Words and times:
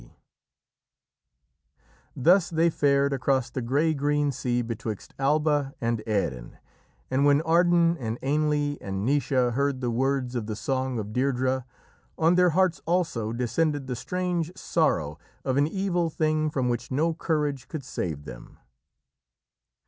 D._ 0.03 0.09
Thus 2.15 2.49
they 2.49 2.71
fared 2.71 3.13
across 3.13 3.51
the 3.51 3.61
grey 3.61 3.93
green 3.93 4.31
sea 4.31 4.63
betwixt 4.63 5.13
Alba 5.19 5.75
and 5.79 6.01
Erin, 6.07 6.57
and 7.11 7.23
when 7.23 7.39
Ardan 7.43 7.97
and 7.99 8.17
Ainle 8.23 8.79
and 8.81 9.05
Naoise 9.05 9.51
heard 9.53 9.79
the 9.79 9.91
words 9.91 10.33
of 10.33 10.47
the 10.47 10.55
song 10.55 10.97
of 10.97 11.09
Deirdrê, 11.09 11.65
on 12.17 12.33
their 12.33 12.49
hearts 12.49 12.81
also 12.87 13.31
descended 13.31 13.85
the 13.85 13.95
strange 13.95 14.51
sorrow 14.57 15.19
of 15.45 15.55
an 15.57 15.67
evil 15.67 16.09
thing 16.09 16.49
from 16.49 16.67
which 16.67 16.89
no 16.89 17.13
courage 17.13 17.67
could 17.67 17.83
save 17.83 18.25
them. 18.25 18.57